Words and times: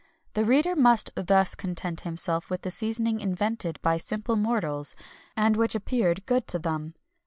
The 0.33 0.43
reader 0.43 0.75
must 0.75 1.11
thus 1.13 1.53
content 1.53 1.99
himself 2.01 2.49
with 2.49 2.63
the 2.63 2.71
seasoning 2.71 3.19
invented 3.19 3.79
by 3.83 3.97
simple 3.97 4.35
mortals, 4.35 4.95
and 5.37 5.55
which 5.55 5.75
appeared 5.75 6.25
good 6.25 6.47
to 6.47 6.57
them. 6.57 6.95